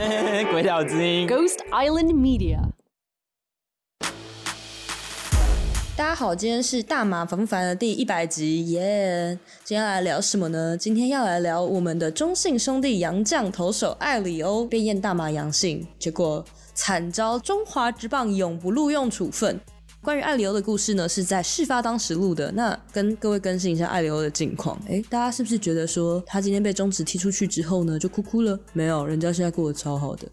[0.50, 2.58] 鬼岛之音，Ghost Island Media。
[5.94, 9.38] 大家好，今天是大麻烦不烦的第一百集，耶、yeah！
[9.62, 10.74] 今天要来聊什么呢？
[10.74, 16.42] 今天要来聊我们的中信兄弟杨将投手艾里欧被验大麻阳性，结果
[16.72, 19.60] 惨遭中华职棒永不录用处分。
[20.02, 22.50] 关于艾里欧的故事呢，是在事发当时录的。
[22.52, 24.80] 那跟各位更新一下艾里欧的近况。
[24.88, 28.58] 诶，大家是不是觉得说他今天被中职踢出去之后呢，就哭哭了？
[28.72, 30.26] 没有，人家现在过得超好的。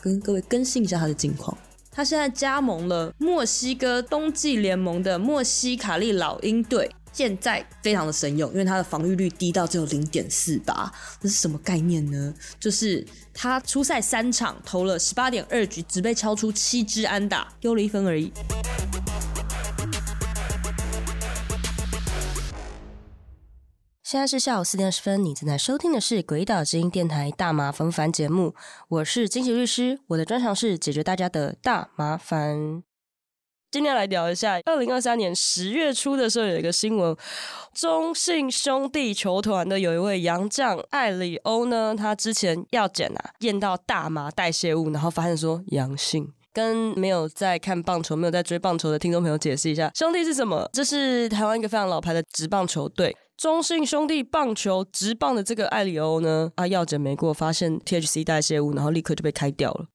[0.00, 1.56] 跟各位更新一下他的近况。
[1.90, 12.32] 他现在加盟了墨西哥冬季联盟的墨西卡利老鹰队，现在非常的神勇，因为他的防御率低到只有零点四八，这是什么概念呢？
[12.60, 18.32] 就是他出赛三场投了十八点二局，只被敲出七支安打，丢了一分而已。
[24.10, 28.54] 现在是下午四点二十分，你正在收听的是《鬼岛之音》电台大麻烦不烦节目，
[28.88, 32.82] 我是金喜律师，我的专长是解决大家的大麻烦。
[33.70, 37.14] 今天来聊一下，二零二三年十月初的时候有一个新闻，
[37.74, 46.32] 中信兄弟球团的有一位洋将艾里欧呢，他之前药检啊验到大麻代谢物，然后发现说阳性。
[46.54, 50.66] 跟 没有在看棒球、没有在追棒球的听众朋友解释一下，兄弟是什么？
[50.72, 59.86] 这是台湾一个非常老牌的职棒球队，中信兄弟棒球职棒的这个艾里欧呢，啊，药检没过，发现 THC 代谢物，然后立刻就被开掉了。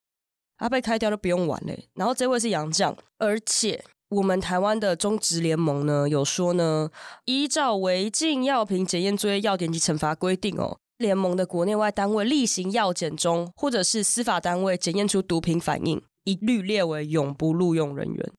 [0.58, 1.90] 他、被开掉都不用玩嘞。
[1.96, 6.90] 然后这位是杨将，而且我们台湾的中职联盟呢有说呢，
[7.26, 16.02] 依照违禁药品检验作业要点及惩罚规定哦，联盟的国内外单位例行药检中，或者是司法单位检验出毒品反应。
[16.24, 18.32] 一律列为永不录用人员，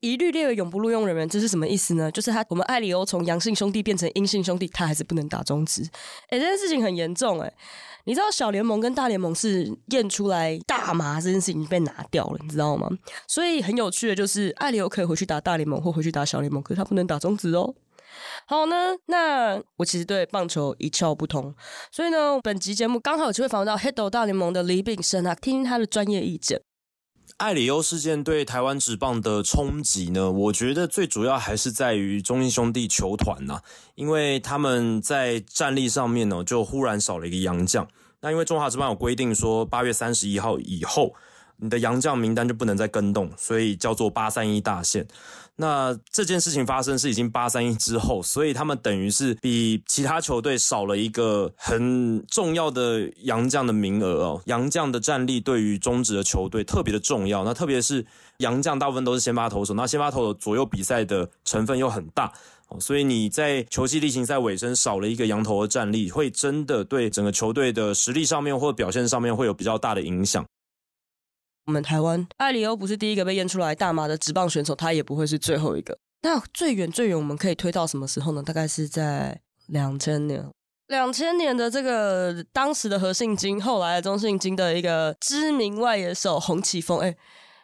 [0.00, 2.10] 一律列为永不录用人员，这是什么意思呢？
[2.10, 5.82] 就是他，我们艾里欧从阳性兄弟变成阴性兄弟，他还是不能打中职。
[6.28, 7.52] 哎，这件事情很严重哎。
[8.04, 12.88] 你知道小联盟跟大联盟是验出来大麻这件事情被拿掉了，你知道吗？
[13.26, 17.74] 所以很有趣的就是，艾里欧可以回去打大联盟或回去打小联盟，可是他不能打中职哦。
[18.46, 21.54] 好呢，那我其实对棒球一窍不通，
[21.92, 26.62] 所以呢，本集节目刚好有机会访问到 Hito 大联盟的李炳生啊，听听他的专业意见。
[27.38, 30.28] 艾里欧事件对台湾职棒的冲击呢？
[30.28, 33.60] 我觉得最主要还是在于中英兄弟球团呐，
[33.94, 37.86] 因为他们在战力上面呢，就忽然少了一个洋将。
[38.22, 41.14] 那因为中华职棒有规定说，八月三十一号以后，
[41.58, 45.06] 你的洋将名单就不能再更动，所以叫做八三一大限。
[45.60, 54.40] 那这件事情发生是已经八三一之后，所以他们等于是比其他球队少了一个很重要的洋将的名额哦。
[54.46, 57.42] 洋将的战力对于中职的球队特别的重要。
[57.42, 62.32] 那特别是洋将大部分都是先发投手，那先发投手左右比赛的成分又很大
[62.68, 70.46] 哦，所以你在球季例行赛尾声少了一个洋投的战力，会真的对整个球队的实力上面或表现上面会有比较大的影响。
[71.68, 75.98] 我们台湾艾里欧不是第一个被验出来大麻的直棒选手，他也不会是最后一个。
[76.22, 78.42] 那最远最远我们可以推到什么时候呢？
[78.42, 80.50] 大概是在两千年，
[80.86, 87.00] 两千年的这个当时的何信金，后来的中信金的一个知名外野手洪启峰。
[87.00, 87.14] 哎，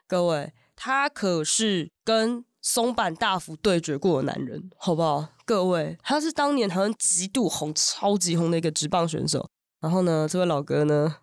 [0.06, 5.28] 各位，他可是跟松坂大辅对决过的男人，好不好？
[5.46, 9.48] 各位，他是当年台湾极度红、超级红的一个直棒选手。
[9.80, 11.16] 然后呢，这位老哥呢，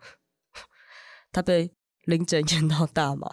[1.32, 1.72] 他被。
[2.06, 3.30] 临检验到大麻，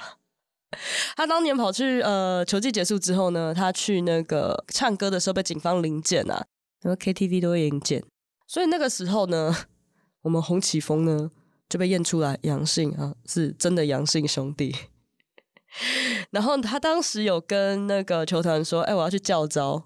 [1.17, 6.47] 他当年跑去呃球季结束之后呢，他去那个唱歌的时候被警方临检啊，
[6.83, 8.05] 什么 KTV 都会临检，
[8.47, 9.55] 所以那个时候呢，
[10.23, 11.31] 我们洪启峰呢
[11.69, 14.75] 就被验出来阳性啊，是真的阳性兄弟。
[16.31, 19.85] 然后他当时有跟那个球团说：“哎、我要去教招，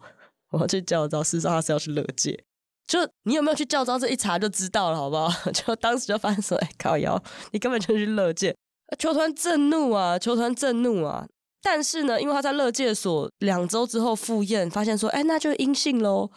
[0.50, 2.44] 我要去教招，事实上他是要去乐界。”
[2.86, 5.28] 就你有没有去教招，这一查就知道了，好不好？
[5.50, 7.20] 就当时就发现说：“哎、靠腰，
[7.50, 8.54] 你根本就去乐界。”
[8.98, 10.18] 球团震怒啊！
[10.18, 11.26] 球团震怒啊！
[11.62, 16.30] 但是呢，因为他在乐界所两周之后复验，发现说，哎，那就阴性喽。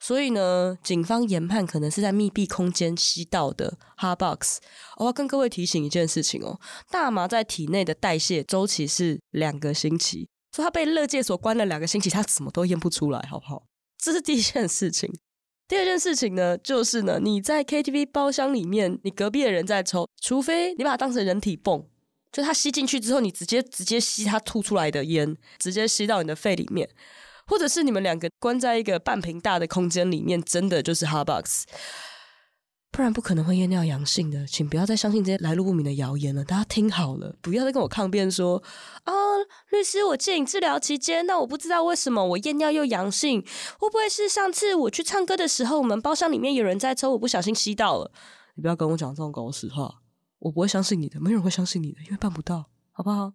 [0.00, 4.58] 所以呢，警方研判可能是在密闭空间吸到的 hot box。
[4.96, 6.58] 我要跟各位提醒一件事情哦，
[6.90, 13.62] 大麻在体内的代谢周期是两个星期，所以他被乐界所关了两个星期，他什么都验不出来，好不好？
[13.96, 15.10] 这是第一件事情。
[15.66, 21.88] 第二件事情呢，就是呢，你在 KTV 包厢里面，你隔壁的人在抽，除非你把它当成人体泵。
[22.34, 26.90] 就他吸进去之后，你直接直接吸他吐出来的烟，直接吸到你的肺里面，
[27.46, 31.64] 或者是你们两个关在一个半瓶大的空间里面，真的就是 hot box，
[32.90, 36.44] 不然不可能会验尿阳性的，请不要再相信这些来路不明的谣言了。
[36.44, 38.60] 大家听好了，不要再跟我抗辩说
[39.04, 39.12] 啊，
[39.70, 43.40] 律师，我戒瘾治疗期间，那我不知道为什么我验尿又阳性，
[43.78, 48.10] 会不会是上次我去唱歌的时候，我们包厢里面有人在抽，我不小心吸到了？
[48.56, 50.00] 你不要跟我讲这种狗屎话。
[50.44, 53.32] 我不会相信你的，没有人会相信你的，因为办不到，好不好？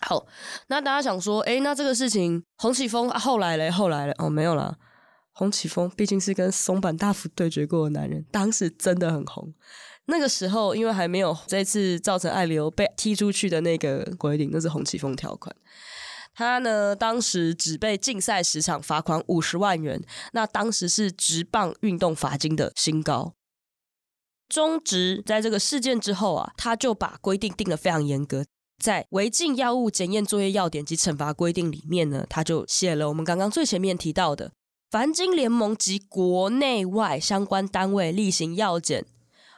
[0.00, 0.26] 好，
[0.66, 4.76] 那大家想说，诶，那这个事情，洪启峰、后来嘞，后来嘞，哦，没有啦。
[5.32, 9.54] 洪启峰毕竟是跟松坂大辅对决过的男人，当时真的很红。
[10.06, 15.54] 那个时候，因为还没有这次造成爱流被踢出去的那个规定，那是洪启峰条款。
[16.34, 20.02] 他呢，当时只被禁赛十场，罚款五十万元。
[20.32, 23.34] 那当时是直棒运动罚金的新高。
[24.50, 28.44] 中职在这个事件之后啊，他就把规定定得非常严格，
[28.82, 34.52] 在违禁药物检验作业要点及惩罚规定里面呢，他就写了我们刚刚最前面提到的，
[34.90, 39.06] 凡经联盟及国内外相关单位例行药检，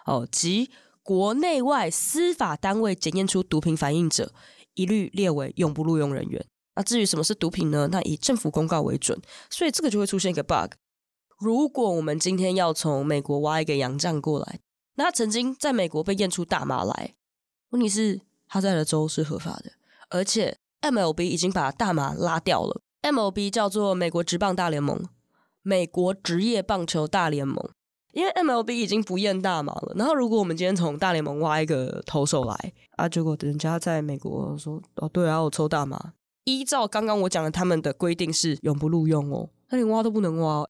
[0.04, 0.70] 哦，及
[1.02, 4.32] 国内外司法单位检验出毒品反应者，
[4.74, 6.44] 一律列为永不录用人员。
[6.74, 7.88] 那至于什么是毒品呢？
[7.90, 10.72] 那以政府公告为准，所以这个就会出现一个 bug。
[11.38, 14.60] 如果我们今天要从美国挖一个洋将过来，
[14.94, 17.14] 那他曾经在美国被验出大麻来，
[17.70, 19.72] 问题是他在的州是合法的，
[20.10, 22.82] 而且 MLB 已经把大麻拉掉了。
[23.02, 25.04] MLB 叫做美国职棒大联盟，
[25.62, 27.70] 美国职业棒球大联盟，
[28.12, 29.94] 因为 MLB 已经不验大麻了。
[29.96, 36.12] 然后如果我们今天从大联盟挖一个投手来啊，结果人家在美国说哦，对啊，我抽大麻。
[36.44, 40.64] 依照刚刚我讲的，他们的规定是永不录用哦，那连挖都不能挖。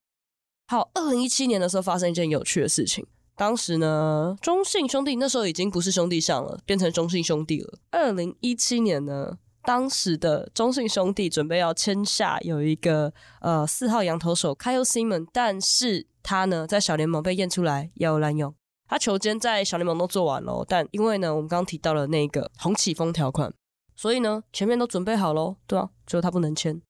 [0.69, 3.07] 好，二零一七年的时候发生一件有趣的事情。
[3.43, 7.77] 当时呢，中信兄弟那时候已经不是兄弟象了，变成中信兄弟了。
[7.91, 18.55] 二零一七年呢，当时的中信兄弟准备要签下有一个呃四号洋投手 Kyle Seaman，但是他呢在小联盟被验出来药物滥用，
[18.87, 23.53] 他球监在小联盟都做完了，但因为呢我们刚刚提到了那个红启峰条款。
[23.97, 26.81] 所以呢，前面都准备好喽，对啊，最后他不能签。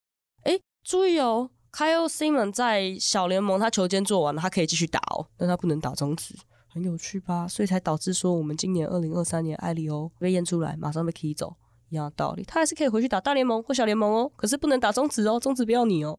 [0.43, 6.35] 哎，注意哦 Kyle Simon 在小联盟他球监做完了，他可以继续打哦，但他不能打中职，
[6.69, 7.49] 很有趣吧？
[7.49, 11.57] 所以才导致说我们今年二零二三年艾里欧被验出来，马上被踢走，
[11.89, 16.19] 一样的道理，他还是可以回去打大联盟或小联盟哦，可是不能打中职哦，中职不要你哦。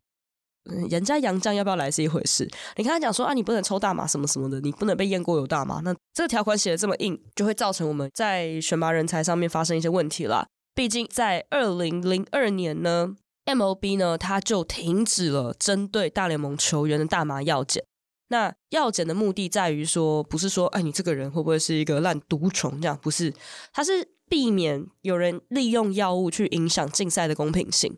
[0.71, 10.47] 嗯，人家洋将要不要来是一回事，你看他讲说啊，你不能抽大麻什么什么的，你不能被验过有大麻，那这个条款写的这么硬，就会造成我们在选拔人才上面发生一些问题啦。
[10.73, 13.13] 毕竟，在二零零二年呢
[13.45, 17.83] ，MLB 呢，它就停止了针对大联盟球员的大麻药检。
[18.29, 22.81] 那药检的目的在于说，不是说，哎，你这个人会不会是一个烂毒虫？
[22.81, 23.33] 这样不是，
[23.71, 27.95] 它是避免有人利用药物去影响竞赛的公平性。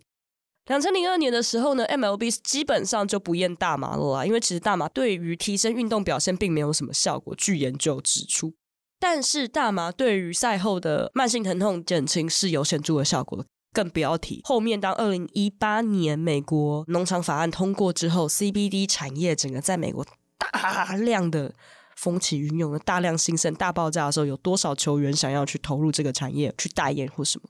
[0.65, 7.33] 两千零二年的时候呢，MLB 基本上就不验大麻了啦，因为其实大麻对于提升运动表现并没有什么效果。
[7.35, 8.53] 据研究指出。
[8.99, 13.45] 但是大麻对于赛后的慢性疼痛减轻是有显著的效果的，
[13.75, 20.05] 更不要提后面当二零一八年美国农场法案通过之后，CBD 产业整个在美国
[20.37, 21.53] 大量的
[21.97, 27.49] 风起云涌的大量兴盛大爆炸的时候，有多少球员想要去投入这个产业去代言或什么？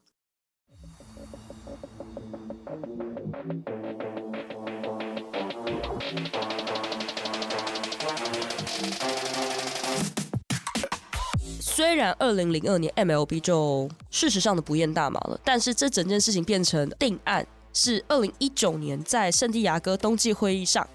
[11.75, 20.88] 虽然二零零二年 MLB 就事实上的不验大麻了，但是这整件事情变成定案是二零一九年在圣地亚哥冬季会议上，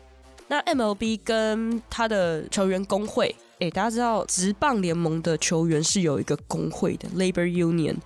[0.49, 7.97] 那 MLB 跟他的球员工会，诶，大家知道职棒联盟的球员是有一个工会的 Labor Union，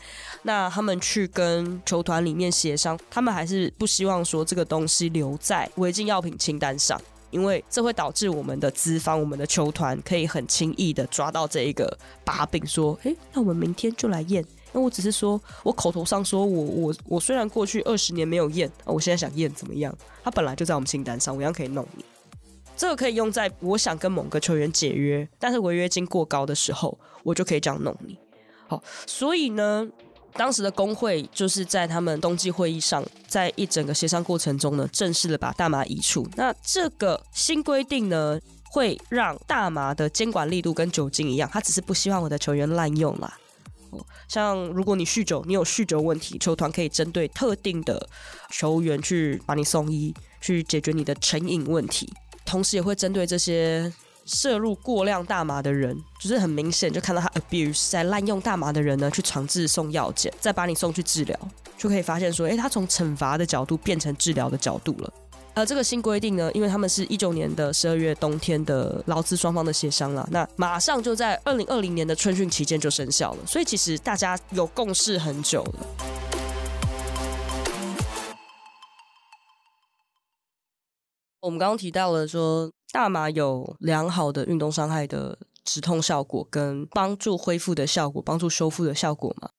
[0.43, 7.01] 那他们去跟球团里面协商，他们还是不希望说这个东西留在违禁药品清单上。
[7.35, 19.93] 因为这会导致我们的资方、我们的球团可以很轻易的抓到这一个把柄，说：“诶，那我们明天就来验。”那我只是说，我口头上说我我我虽然过去二十年没有验，我现在想验怎么样？
[20.23, 22.05] 他本来就在我们清单上，我一样可以弄你。
[22.77, 28.17] 这个可以用在我想跟某个球员解约，但是违约金过高的时候，我就可以这样弄你。
[28.69, 29.89] 好，所以呢。
[30.37, 36.29] 当时的工会就是在他们冬季会议上，在一整个协商过程中呢，正式的把大麻移除。
[36.37, 38.39] 那这个新规定呢，
[38.73, 43.39] 会让大麻的监管力度跟酒精一样，他只是不希望我的球员滥用啦。
[44.27, 48.09] 像如果你酗酒，你有酗酒问题，球团可以针对特定的
[48.51, 52.13] 球员去把你送医，去解决你的成瘾问题，
[52.45, 53.93] 同时也会针对这些。
[54.27, 61.39] 摄入过量大麻的人，就是很明显就看到他 abuse 在滥用大麻的人呢，去强制送药检，再把你送去治疗，
[61.77, 65.13] 就可以发现说，诶，他从惩罚的角度变成治疗的角度了。
[65.53, 75.87] 而这个新规定呢，因为他们是一九年的十二月冬天的劳资双方的协商了，那马上就在二零二零年的春训期间就生效了，所以其实大家有共识很久了。
[81.41, 82.71] 我们刚刚提到了说。
[82.95, 89.51] 大麻有良好的运动伤害的止痛效果跟帮助恢复的效果，帮助修复的效果嘛。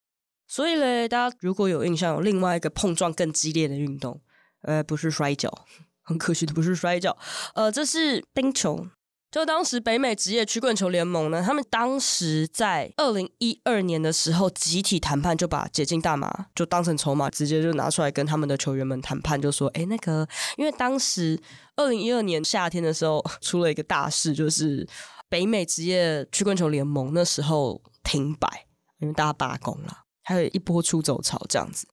[0.48, 4.22] 所以嘞，大家如果有印象，有另外一个碰撞更激烈的运动，
[4.62, 5.52] 呃，不是摔跤，
[6.02, 7.18] 很可惜的不是摔跤，
[7.56, 8.88] 呃，这是冰球。
[9.36, 20.26] 就当时北美职业曲棍球联盟呢，他们当时在二零一二年的时候集体谈判，就把解禁大麻就当成筹码，直接就拿出来跟他们的球员们谈判，就说：“哎，那个，
[20.56, 21.38] 因为当时
[21.76, 24.88] 二零一二年夏天的时候出了一个大事，就是
[25.28, 28.66] 北美职业曲棍球联盟那时候停摆，
[29.02, 31.86] 因为大家罢工了，还有一波出走潮这样子，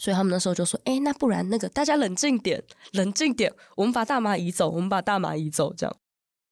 [0.00, 5.94] 所以他们那时候就说：哎，那不然那个大家冷静点，冷静点，我们把大麻移走，我们把大麻移走，这样。”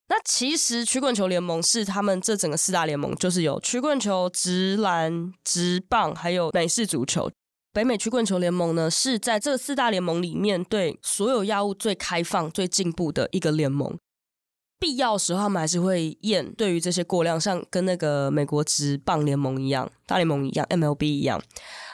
[0.08, 7.30] 那其实曲棍球联盟是他们这整个四大联盟，就是有曲棍球、直篮、直棒，还有美式足球。
[7.72, 13.98] 北美曲棍球联盟呢，是在这四大联盟里面对所有药物最开放、最进步的一个联盟。
[14.78, 21.42] 必要时候，他们还是会验对于这些过量，像跟那个美国职棒联盟一样、大联盟一样、MLB 一样，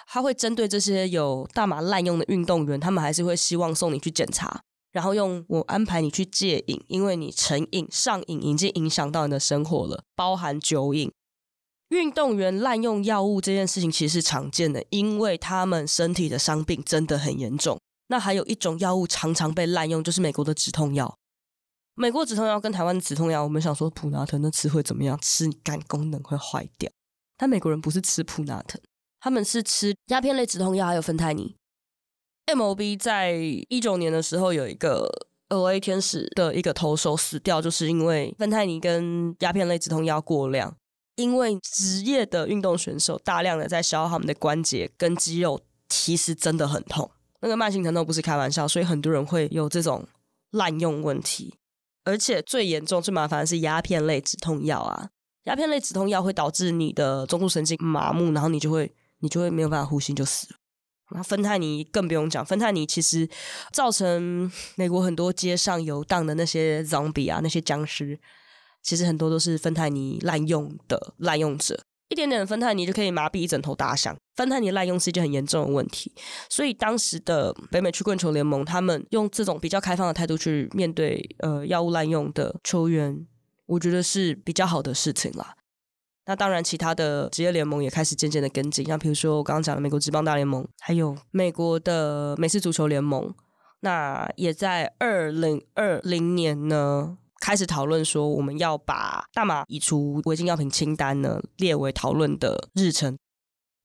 [0.07, 4.63] 他会针对这些有大麻滥用的运动员，他们还是会希望送你去检查。
[4.93, 11.11] 然后用我安排你去戒瘾，因为你成瘾上瘾已经影响到你的生活了，包含酒瘾。
[11.89, 17.79] 运动员滥用药物这件事情其实是常见的，因为他们身体的伤病真的很严重。
[18.09, 21.15] 那还有一种药物常常被滥用，就是美国的止痛药。
[21.95, 25.19] 美国止痛药跟台湾的止痛药，我们想说普拿疼的吃会怎么样？
[25.21, 26.91] 吃肝功能会坏掉。
[27.37, 28.81] 但美国人不是吃普拿疼，
[29.21, 31.57] 他们是吃鸦片类止痛药，还有芬太尼。
[32.53, 33.33] M O B 在
[33.69, 35.09] 一九年的时候有一个
[35.49, 40.77] LA 天使的一个投手死掉，就是因为芬太尼跟鸦片类止痛药过量。
[41.17, 50.07] 因为职业的运动选手大量的在消耗他们的关节跟肌肉，其实真的很痛，那个慢性疼痛不是开玩笑，所以很多人会有这种
[50.51, 51.55] 滥用问题。
[52.05, 55.11] 而且最严重、最麻烦的是鸦片类止痛药啊，
[55.45, 58.91] 鸦片类止痛药会导致你的中枢神经麻木，然后你就会
[59.21, 60.57] 你就会没有办法呼吸，就死了。
[61.15, 63.29] 那芬太尼更不用讲，芬太尼其实
[63.73, 68.19] 造成美国很多街上游荡的那些 zombie 啊，那些僵尸，
[68.83, 71.81] 其实很多都是芬太尼滥用的滥用者。
[72.09, 76.13] 一点点的芬太尼就可以麻痹一整头大象，芬太尼滥用是一件很严重的问题。
[76.51, 83.27] 所以当时的北美曲棍球联盟，他们用这种比较开放的态度去面对呃药物滥用的球员，
[83.65, 85.55] 我觉得是比较好的事情啦。
[86.25, 93.35] 那当然，其他的职业联盟也开始渐渐的跟进，像比如说我刚刚讲的美国职棒大联盟，还有美国的美式足球联盟，
[93.81, 103.19] 那也在二零二零年呢开始讨论说，我们要把大麻移除违禁药品清单呢列为讨论的日程。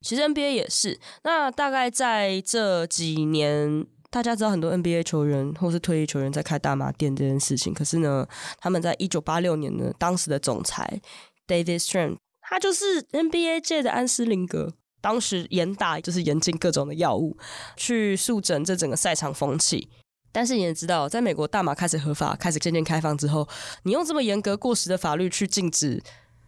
[0.02, 8.28] 其实 NBA 也是，那大概在这几年，大家知道很多 NBA 球员或是退役球员在开大麻店这件事情，可是呢，
[8.60, 11.02] 他们在一九八六年呢，当时的总裁
[11.48, 12.18] David Stern。
[12.50, 17.38] 他就是 NBA 界的安斯林格，当时严打就是严禁各种的药物，
[17.76, 19.90] 去肃整这整个赛场风气。
[20.32, 23.48] 但是你也知道，在美国大麻开始合法、开始渐渐开放之后，
[23.84, 26.02] 你用这么严格过时的法律去禁止，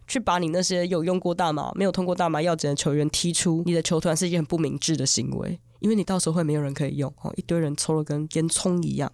[0.06, 9.10] 去把你那些有用过大麻、没有通过大麻药检的球员踢出你的球团，是一件很不明智的行为，因为你到时候会没有人可以用哦，一堆人抽了跟烟囱一样。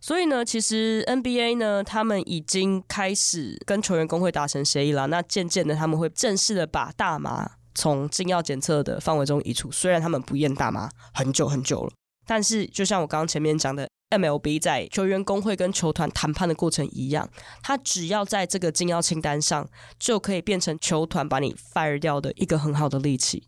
[0.00, 5.06] 所以呢，其实 NBA 呢，他们已经开始跟球员工会达成协议了。
[5.08, 9.70] 那渐渐的，他们会正式的把大麻从禁药检测的范围中移除。
[9.70, 11.92] 虽然他们不验大麻很久很久了，
[12.26, 17.28] 但是就像我刚刚前面讲的，MLB 在球员工会跟球团谈判的过程一样，
[17.62, 23.44] 他只要在这个禁药清单上，就可以变成球团把你 fire 掉的一个很好的利器。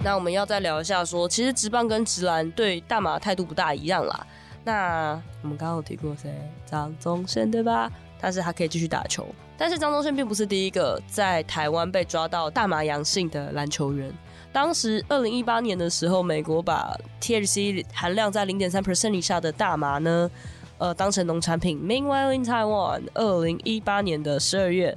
[0.00, 4.26] 那我们要再聊一下说，其实直棒跟直篮对大麻态度不大一样啦。
[4.64, 6.32] 那我们刚刚有提过谁？
[6.64, 7.90] 张宗宪对吧？
[8.20, 9.26] 但是他可以继续打球。
[9.56, 14.12] 但是张宗宪并不是第一个在台湾被抓到大麻阳性的篮球员。
[14.52, 20.30] 当时二零一八年的时候，美国把 THC 含量在零点三 percent 以下的大麻呢，
[20.78, 21.76] 呃，当成农产品。
[21.76, 24.96] Meanwhile in Taiwan，二零一八年的十二月，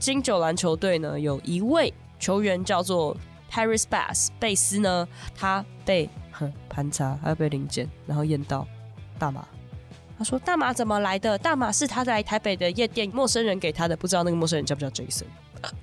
[0.00, 3.16] 金九篮球队呢有一位球员叫做。
[3.56, 6.10] Paris Bass 贝斯呢，他被
[6.68, 8.68] 盘查，还要被临检，然后验到
[9.18, 9.48] 大麻。
[10.18, 11.38] 他说：“大麻怎么来的？
[11.38, 15.24] 大麻是他在台北的夜店陌生人给他的，不知道那个陌生人叫不叫 Jason。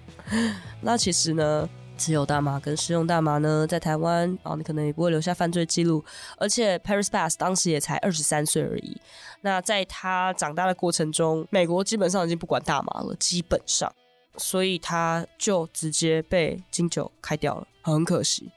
[0.81, 6.05] ”那其实呢，持有大麻跟使用大麻呢，在台湾哦，你可能也不会留下犯罪记录。
[6.37, 9.01] 而且 Harris Bass 当时也才二十三岁而已。
[9.41, 13.91] 那在他长大的过程中，美国基本上已经不管大麻了，基本上。
[14.37, 18.51] 所以他就直接被金九开掉了，很可惜。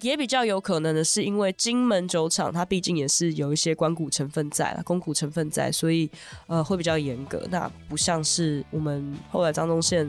[0.00, 6.08] 也比较有可能的是，因为金门酒厂它毕竟也是有一些官股成分在了，公股成分在，所以
[6.46, 7.44] 呃会比较严格。
[7.50, 10.08] 那不像是我们后来张宗宪，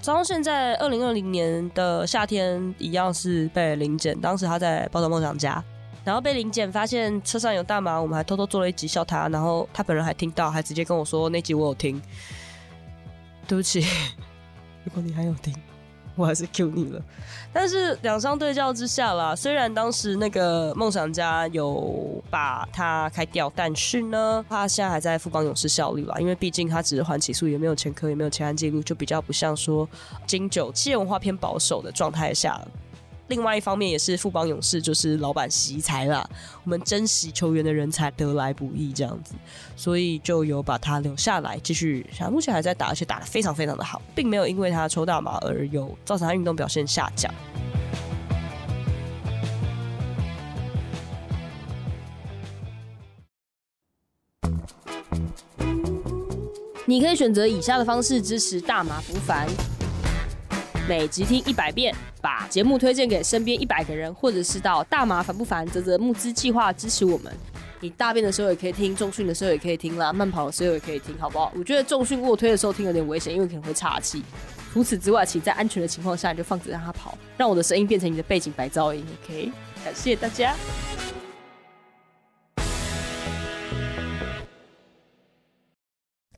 [0.00, 5.62] 张宗宪在二零二零年的夏天一样是被临检，当时他在宝岛梦想家，
[6.04, 12.00] 然后被临检发现车上有大麻，我们还偷偷做了一集笑他，然后他本人还听到，还直接跟我说那集我有听。
[13.48, 13.80] 对不起，
[14.84, 15.52] 如果你还有听。
[16.14, 17.00] 我还是 Q 你了，
[17.52, 29.88] 但是两相对照之下啦，虽然当时那个梦想家有把他开掉，但是呢，他现在还在富邦勇士效力吧，因为毕竟他只是缓起诉，也没有前科，也没有前案记录，就比较不像说
[30.26, 32.60] 金九企业文化偏保守的状态下。
[33.28, 36.28] 另外一方面也是富邦勇士，就是老板惜才啦，
[36.64, 39.34] 我们珍惜球员的人才得来不易这样子，
[39.76, 42.06] 所以就有把他留下来继续。
[42.12, 47.32] 像目前还在打，而且打得非常非常的好，并没有因为他抽大麻而有造成他运动表现下降。
[56.86, 59.46] 你可以选择以下的方式支持大麻不凡。
[60.88, 67.30] 每集听一百遍，把节目推荐给身边一百个人，或者是到大麻烦不烦泽泽募资计划支持我们。
[67.80, 71.52] 你大便的时候也可以听，重训的时候也可以听啦，慢跑的时候也可以听，好不好？
[71.54, 74.22] 我觉得重训卧推的时候听有点危险，因为可能会岔气。
[74.72, 79.04] 除此之外，请在安全的情况下你就放着让它跑，让我的声音变成你的背景白噪音。
[79.22, 79.52] OK，
[79.84, 80.54] 感谢大家。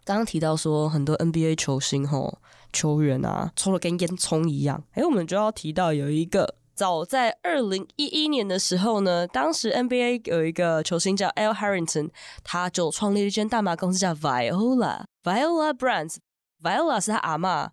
[0.02, 2.38] 刚刚提到说很多 NBA 球星吼。
[2.73, 4.83] 球员啊，抽了跟烟囱一样。
[4.93, 12.11] 哎，我们就要提到有一个，早在二零一一年的时候呢，当时 NBA 有一个球星叫 Al Harrington，
[12.43, 16.17] 他就创立了一间大麻公司叫 Viola Viola Brands。
[16.62, 17.71] Viola 是他阿嬷，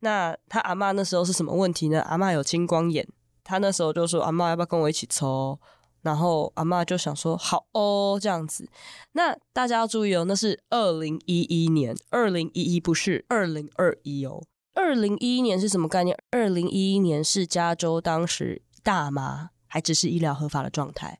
[0.00, 2.00] 那他阿嬷那时候是什么问题呢？
[2.02, 3.04] 阿嬷有青光眼，
[3.42, 5.58] 他那时候就说：“阿嬷要不要跟我一起抽？”
[6.02, 8.68] 然后阿嬷就想说：“好哦，这样子。”
[9.12, 14.42] 那大家要注意哦，那是二零一一年，二零一一不是二零二一哦。
[14.74, 16.16] 二零一一年是什么概念？
[16.30, 21.18] 二零一一年是加州当时大麻还只是医疗合法的状态，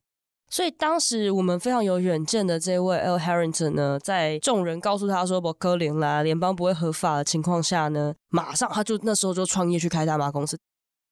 [0.49, 3.19] 所以当时我们非常有远见的这位 L.
[3.19, 10.57] Harrington 呢，在众人告诉他说不可能啦，联邦不会合法的情况下呢，马上他就那时候就创业去开大麻公司。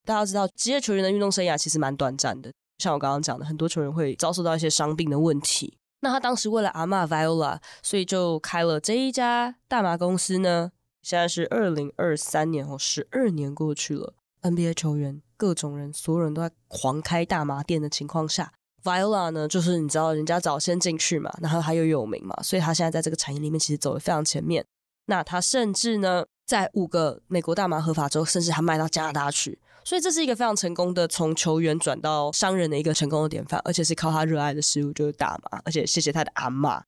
[0.04, 2.52] 大家知道，职业球员的运动生涯其实蛮短暂的。
[2.78, 5.78] 像我刚刚讲的，很多球员会遭受到一些伤病的问题。
[6.00, 10.70] 那他当时为了阿玛 Viola，所以就开了这一家大麻公司呢。
[11.02, 24.64] 现在是二零二三年哦，十二年过去了，NBA 球员各种人，所有人都在狂开大麻店的情况下，Viola 呢，就是你知道人家早先进去嘛，然后他又有名嘛，所以他现在在这个产业里面其实走得非常前面。
[25.06, 29.58] 那他甚至呢，在五个美国大麻合法州，甚至还卖到加拿大去。
[29.86, 36.82] 所以这是一个非常成功的从球员转到商人的一个成功的典范，而且是靠他热爱的事物就是大麻，而且谢谢他的阿嬷。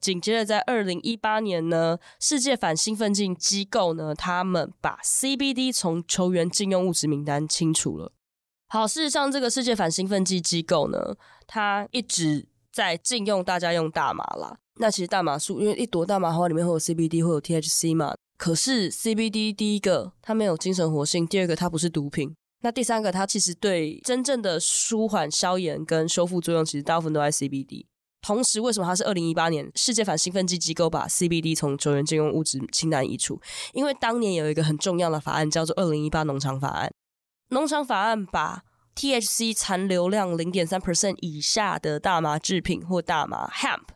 [0.00, 8.10] 紧接着在二零一八年呢，世界反兴奋剂机构呢，他们把 CBD 从球员禁用物质名单清除了。
[8.66, 11.14] 好，事实上这个世界反兴奋剂机构呢，
[11.46, 14.58] 它一直在禁用大家用大麻啦。
[14.78, 18.16] 那其实大麻素因为一朵大麻花里面会有 CBD，会有 THC 嘛。
[18.40, 27.84] 可是 CBD 第一个它没有精神活性，第二个它不是毒品，那第三个它其实对真正的舒缓、消炎跟修复作用，其实大部分都在 CBD。
[28.22, 33.38] 同时，为什么它是二零一八年世界反兴奋剂机构把 CBD 从球员禁用物质清单移除？
[33.74, 36.90] 因为当年有一个很重要的法案叫做二零一八农场法案，
[37.50, 38.62] 农场法案把
[38.96, 43.88] THC 残留量零点三 percent 以下的大麻制品或大麻 hemp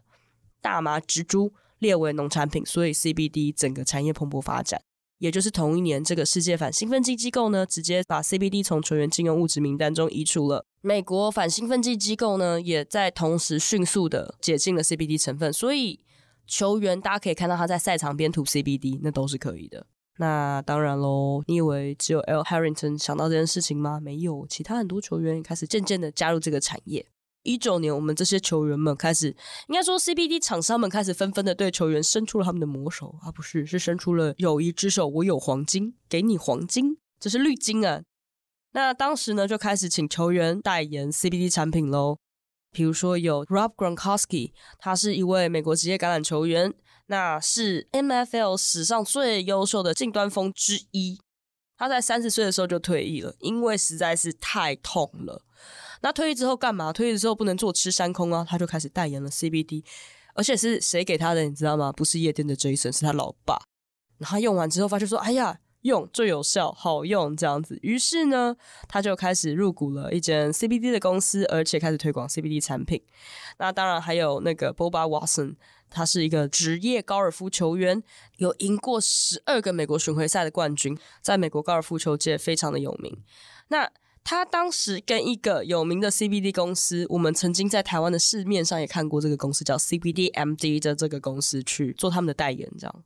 [0.60, 1.54] 大麻植株。
[1.84, 4.80] 列为农产品，所以 CBD 整个产业蓬勃发展。
[5.18, 10.64] 也就是同一年，这个世界反兴奋剂机构呢，直接把 CBD 从球员禁用物质名单中移除了。
[10.80, 15.52] 美国反兴奋剂机构呢，也在同时迅速的解禁了 CBD 成分。
[15.52, 16.00] 所以
[16.46, 19.86] 球员大家可以看到他在赛场边涂 CBD，那都是可以的。
[20.18, 22.42] 那当然喽，你以为只有 L.
[22.42, 24.00] Harrington 想到这件事情吗？
[24.00, 27.06] 没有，其他很多球员也开始渐渐的加入这个产业。
[27.44, 29.28] 一九年，我们这些球员们开始，
[29.68, 35.06] 应该说 CBD 厂商们开始纷纷的对球员伸出了他们的魔手啊，不是，是伸出了友谊之手。
[35.06, 38.02] 我有黄金，给你黄金，这是绿金啊。
[38.72, 42.18] 那当时呢，就开始请球员代言 CBD 产品喽。
[42.72, 46.74] 比如说有 Rob Gronkowski，他是一位美国职业橄榄球员，
[47.06, 51.20] 那是 MFL 史上最优秀的近端锋之一。
[51.76, 55.42] 他在三十岁的时候就退役了，因为实在是太痛了。
[56.04, 56.92] 那退役之后干嘛？
[56.92, 58.46] 退役之后不能坐吃山空啊！
[58.46, 59.82] 他就开始代言了 CBD，
[60.34, 61.44] 而且是谁给他的？
[61.44, 61.90] 你知道吗？
[61.90, 63.58] 不是夜店的 Jason，是他老爸。
[64.18, 67.78] 然后用完之后发现说：“哎呀，用、最有效、好用这样子。
[67.80, 68.54] 于是呢，
[68.86, 73.02] 他就开始入股了一间 CBD 的公司，而且开始推广 CBD 产品。
[73.56, 75.56] 那当然还有那个 Bubba Watson，
[75.88, 78.02] 他是一个职业高尔夫球员，
[78.36, 83.24] 有赢过十二个美国巡回赛的冠军，在美国高尔夫球界非常的有名。
[83.68, 83.90] 那
[84.24, 93.04] 他当时跟一个有名的 CBD 公司，我们曾经在台湾的市面上也看过这个公司，叫 CBDMD 的这个公司去做他们的代言，这样。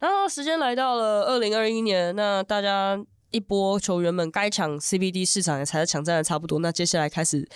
[0.00, 7.48] 然后时间来到了二零二一年，那大家一波球员们该抢 CBD 市场也才抢占的差不多，那接下来开始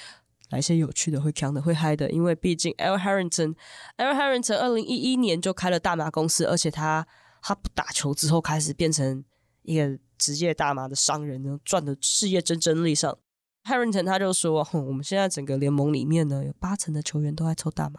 [0.50, 7.06] 来一些有趣的、会抢的、会嗨的，因为毕竟 L Harrington，L Harrington 二零一一年就开了大麻公司，而且他
[7.42, 9.24] 他不打球之后开始变成
[9.62, 9.99] 一个。
[10.20, 13.16] 职业大麻的商人呢，赚的事业蒸蒸日上。
[13.64, 17.99] Harrington 他就说：“我们现在整个联盟里面呢，有八成的球员都在抽大麻。”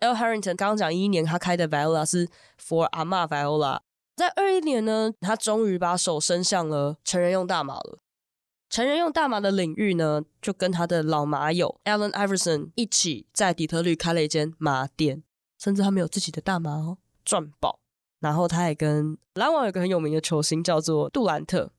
[0.00, 0.12] L.
[0.12, 2.28] Harrington 刚刚讲一一年他开的 Viola 是
[2.62, 3.80] For 阿嬷 Viola，
[4.14, 7.98] 在二一年呢，他终于把手伸向了成人用大麻了。
[8.68, 15.22] 成人用大麻的领域呢，就跟他的老麻友 Allen Iverson 一起在底特律开了一间麻店，
[15.58, 17.80] 甚至他们有自己的大麻哦，赚爆。
[18.24, 21.70] 然后他也跟篮网有个很有名的球星叫做杜兰特，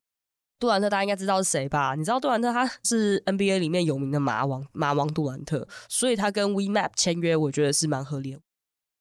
[0.60, 1.96] 杜兰特大家应该知道是谁吧？
[1.96, 8.40] 你知道杜兰特他是 NBA 里面有名的麻王，麻王杜兰特，所以他跟 WeMap 签约，我觉得是蛮合理的。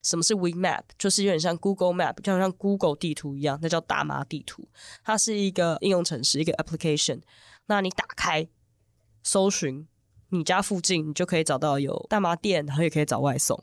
[0.03, 0.85] 什么是 WeMap？
[0.99, 4.67] 就是有点像 Google Map，就像 Google 地图一样，那叫大麻地图。
[5.05, 7.21] 它是一个应用程式，一个 application。
[7.67, 8.49] 那你打开
[9.23, 9.87] 搜寻
[10.31, 13.63] 你家附近，你就可以找到有大麻店，然后也可以找外送，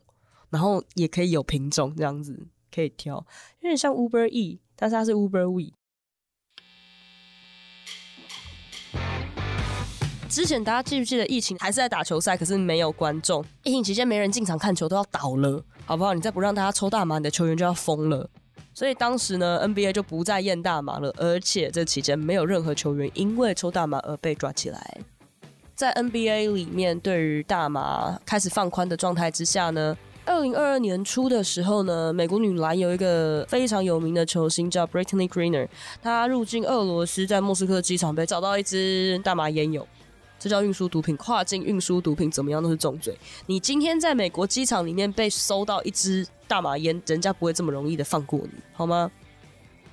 [0.52, 2.48] 然后也可以有品种这样子。
[2.73, 3.15] 可以挑，
[3.60, 5.73] 有点像 Uber E，但是它是 Uber We。
[10.29, 13.43] 之前大家记不记得疫情还是在打球赛，可是没有观众。
[13.63, 16.13] 疫情期间没人进场看球，都要倒了，好不好？
[16.13, 18.29] 你再不让大家抽大麻，你的球员就要疯了。
[18.73, 25.01] 所以当时呢，NBA 就不再验大麻了，而且这期间没有任何球员因为抽大麻而被抓起来。
[25.75, 29.97] 在 NBA 里面，对于大麻开始放宽的状态之下呢。
[30.32, 35.67] 二零二二年初的时候呢，美国女篮有一个非常有名的球星叫 Brittany Griner，
[36.02, 39.86] 她入境俄罗斯，在莫斯科机场被找到一支大麻烟油，
[40.39, 43.13] 这叫运输毒品，跨境运输毒品怎么样都是重罪。
[43.48, 49.12] 你今天在美国机场里面被搜到一支大麻烟，人家不会这么容易的放过你，好吗？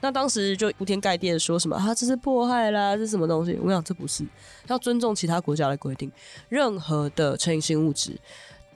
[0.01, 3.59] 那当时就铺天盖地的说什么啊，这是迫害啦，这是什么东西？
[3.61, 4.24] 我想这不是，
[4.68, 6.12] 要尊重其他国家的规定，
[6.48, 8.16] 任何的成瘾性物质。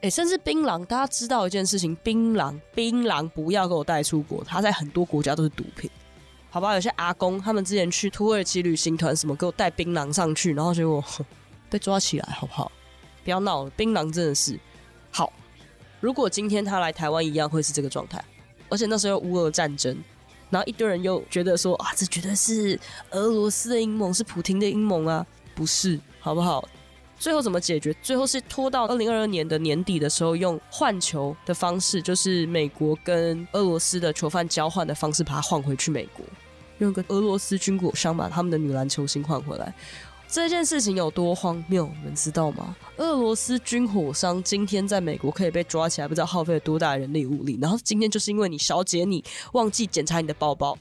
[0.02, 5.88] 哎，甚至槟榔，大家知道一件事情，槟榔，槟榔不要给我带出国，它在很多国家都是毒品，
[6.50, 6.74] 好吧？
[6.74, 11.02] 有些阿公他们之前去土耳其旅行团，什么给我带槟榔上去，然后结果
[11.70, 12.72] 被抓起来，好不好？
[13.22, 14.58] 不要闹了，槟榔真的是
[15.12, 15.32] 好。
[16.00, 18.22] 如果今天他来台湾一样会是这个状态，
[18.68, 19.96] 而且那时候乌俄战争，
[20.50, 22.76] 然后一堆人又觉得说啊，这绝对是
[23.12, 26.68] 俄罗斯的阴谋，是普京的阴谋啊，不是，好不好？
[27.22, 27.94] 最后怎么解决？
[28.02, 36.26] 最后是拖到二零二二年的年底的时候，用换球的方式，就是美国跟俄罗斯的囚犯交换的方式，把他换回去美国，
[36.78, 39.72] 用个俄罗斯军火商把他们的女篮球星换回来。
[40.26, 42.74] 这件事情有多荒谬，你们知道吗？
[42.96, 47.56] 俄罗斯军火商今天在美国可以被抓起来，不知道耗费了多大的人力物力。
[47.62, 50.76] 然后今天就是因为你小姐你忘记检查你的包包。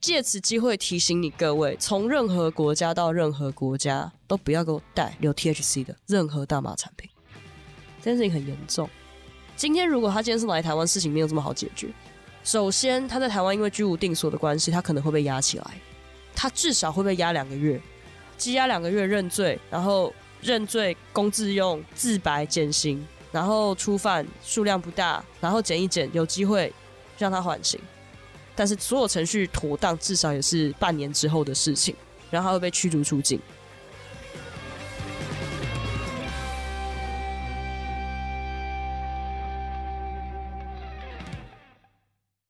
[0.00, 7.10] 借此机会提醒你各位，从任何国家到任何国家，都不要给我带有 THC 的任何大麻产品。
[8.00, 8.88] 这件事情很严重。
[9.56, 11.88] 今天如果他今天是来台湾，事情没有这么好解决。
[12.44, 15.64] 首先，他在台湾因为居无定所的关系，他可能会被押起来，
[16.32, 17.80] 他至少会被押两个月，
[18.38, 26.72] 羁押两个月认罪，然后认罪公自用自白减刑，然后初犯数量不大，然后减一减，有机会
[27.18, 27.80] 让他缓刑。
[28.58, 31.94] 但是所有程序妥当，至少也是半年之后的事情，
[32.28, 33.40] 然后他会被驱逐出境。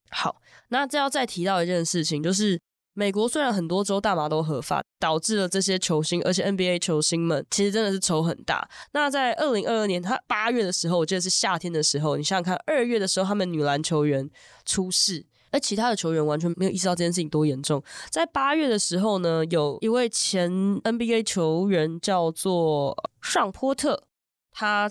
[0.08, 2.58] 好，那这要再提到一件事情，就是
[2.94, 8.66] 美国虽然很多州大麻都合法，导致了这些球星，而且 NBA 球星们其实真的是仇很大。
[8.92, 14.30] 那在二零二二年，他八月的时候，我记得是夏天的时候，你想想看，二月的时候，他们女篮球员
[14.64, 15.26] 出事。
[15.50, 17.82] 而其他的球员完全没有意识到这件事情多严重。
[18.10, 20.50] 在八月的时候呢，有一位前
[20.82, 24.04] NBA 球员叫做尚波特，
[24.50, 24.90] 他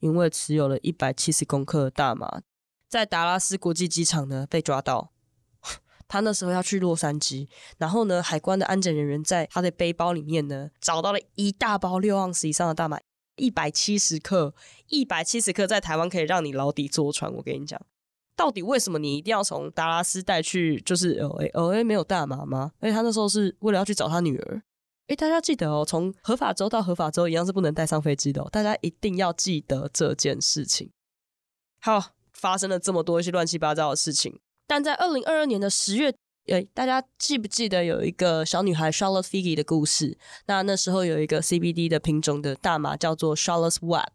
[0.00, 2.40] 因为持有了一百七十公克的大麻，
[2.88, 5.12] 在达拉斯国际机场呢被抓到。
[6.08, 7.46] 他那时候要去洛杉矶，
[7.78, 12.98] 然后呢，海关的安检人员在他的背包里面呢找到了一大包六盎司以上的大麻，
[13.36, 14.54] 一百七十克，
[14.88, 17.32] 一百七十克在台湾可以让你牢底坐穿。
[17.32, 17.80] 我跟你讲。
[18.40, 20.80] 到底为什么你一定要从达拉斯带去？
[20.80, 22.72] 就是 LA，LA 没有大麻吗？
[22.80, 24.62] 而且他那时候是为了要去找他女儿。
[25.08, 30.90] 诶，大家记得哦，从合法州到合法州一样是不能带上飞机的哦，大家一定要记得这件事情。
[31.82, 36.10] 好，发生了这么多一些乱七八糟的事情，但在二零二二年的十月，
[36.46, 40.16] 诶，大家记不记得有一个小女孩 Charlotte Figi 的故事？
[40.46, 44.08] 那那时候有一个 CBD 的品种的大麻叫做 Charlotte's Web，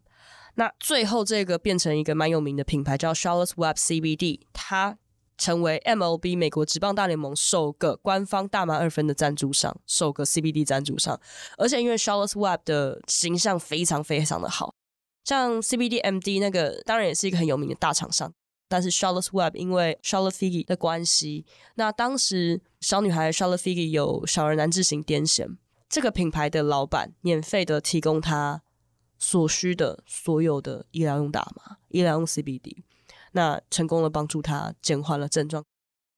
[0.56, 4.98] 那最后这个变成一个蛮有名的品牌叫 Charlotte Web CBD，它。
[5.38, 11.20] 成为 MLB 美国职棒大联盟首个官方大麻二分的赞助商，首个 CBD 赞助商，
[11.58, 14.72] 而且因为 Charlotte Web 的形象非常非常的好，
[15.24, 18.32] 像 CBD MD 那个当然也是一个很有名的大厂商，
[18.66, 25.58] 但是 Charlotte Web 因为 Charlotte Figi 的关系，那当时小女孩 Charlotte Figi 有小儿难治型癫痫，
[25.90, 28.62] 这个品牌的老板免费的提供她
[29.18, 32.76] 所需的所有的医疗用大麻，医疗用 CBD。
[33.32, 35.62] 那成功的帮助她减缓了症状，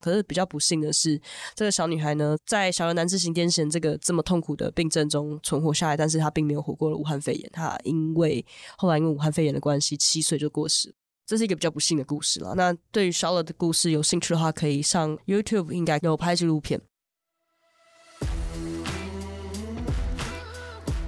[0.01, 1.21] 可是比较不幸的是，
[1.55, 7.51] 这个小女孩呢，在小儿难治型癫痫这个这么痛苦的病症中存活下来，但是她并没有活过了武汉肺炎。
[7.53, 8.45] 她因为
[8.77, 10.95] 后来因为武汉肺炎的关系，七岁就过世。
[11.27, 12.55] 这是一个比较不幸的故事了。
[12.55, 16.81] 那对于 Charlotte 的故事有兴趣的话，可以上 YouTube，应该有拍纪录片。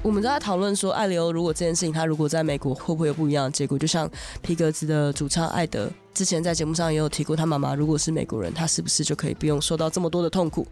[0.03, 3.79] 我们都在讨论说，艾利欧如果这件事情他如果在美国会不会有不一样的结果？
[3.79, 4.11] 就像
[4.41, 10.67] 皮格子的主唱艾德之前在节目上也有提过，他妈妈如果是美国人，他是不是就可以不用受到这么多的痛苦？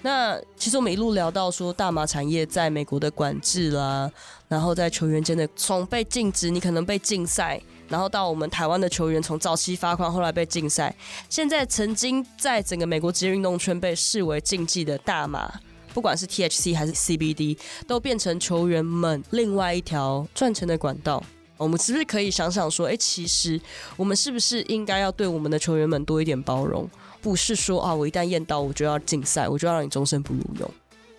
[0.00, 4.08] 那其实我们一路聊到说，大麻产业在美国的管制啦，
[4.46, 10.94] 然后在球员间的从被禁止，你可能被禁赛，然后到我们台湾的球员从早期罚款，后来被禁赛，
[11.28, 15.52] 现在曾经在整个美国职业运动圈被视为禁忌的大麻。
[15.94, 21.22] 不管是 THC 还是 CBD，都变成球员们另外一条赚钱的管道。
[21.56, 23.60] 我们是不是可以想想说，哎，其实
[23.96, 26.88] 我们是不是应该要对我们的球员们多一点包容？
[27.20, 30.70] 不是说啊，我一旦验到我就要禁赛，我就要让你终身不录用。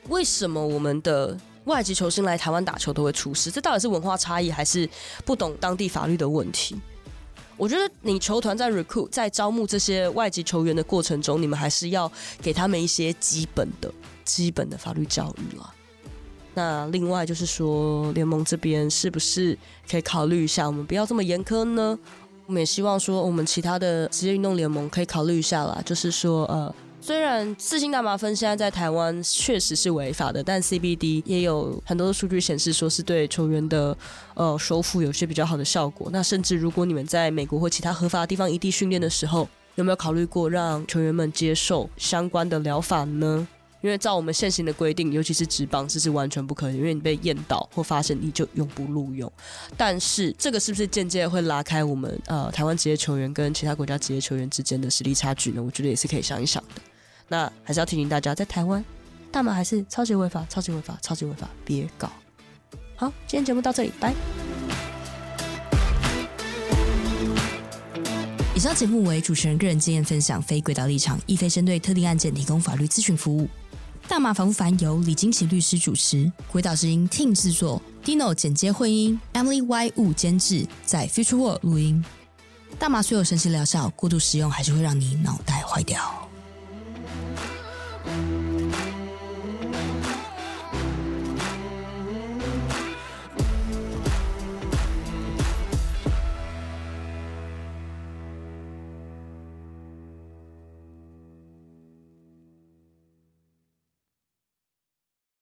[0.08, 3.52] 为什么我们的外籍球星来台湾打球都会出事？
[3.52, 4.90] 这到底是文化差异，还是
[5.26, 6.78] 不懂当地法律的问题？
[7.58, 12.10] 我觉得你球团在 recruit 在招募这些外籍球员的过程中，你们还是要
[12.42, 13.92] 给他们一些基本的。
[14.36, 15.74] 基本的法律教育了。
[16.54, 19.58] 那另外就是说，联盟这边是不是
[19.90, 21.98] 可以考虑一下，我们不要这么严苛呢？
[22.48, 25.82] 我们也希望说，我们其他的职业运动联盟可以考虑一下啦。
[25.86, 33.96] 就是说，呃，虽然四星大麻酚现在在台湾确实是违法的，但 CBD 也有很多的数据显示说是对球员的
[34.34, 36.10] 呃收复有些比较好的效果。
[36.12, 43.48] 那甚至如果你们在美国或其他合法的地方异地训练的时候，有没有考虑过让球员们接受相关的疗法呢？
[43.82, 46.76] 因为照我们现行的规定，尤其是职棒，这是完全不可以。
[46.76, 49.32] 因为你被验到或发现，你就永不录用。
[49.78, 55.64] 但是这个是不是间接会拉开我们呃台湾职业球员跟其他国家职业球员之间的实力差距呢？
[55.64, 56.82] 我觉得也是可以想一想的。
[57.28, 58.84] 那还是要提醒大家，在台湾，
[59.32, 62.12] 大麻还是超级违法，超级违法，超级违法，别搞。
[62.96, 64.14] 好，今天节目到这里，拜。
[68.56, 73.48] 以上节目为主持人个人经验分享，非轨道立场，亦非针对特定案件提供法律咨询服务。
[74.10, 82.04] 大麻烦不烦由李金奇律师主持，鬼岛之音 Team 制作，Dino 剪接混音，Emily Y 务监制，在 Future World 录音。
[82.80, 86.28] 大麻虽有神奇疗效，过度使用还是会让你脑袋坏掉。